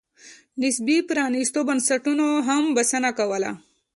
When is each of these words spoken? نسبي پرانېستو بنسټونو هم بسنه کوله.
نسبي 0.61 0.97
پرانېستو 1.09 1.59
بنسټونو 1.69 2.27
هم 2.47 2.63
بسنه 2.75 3.09
کوله. 3.19 3.51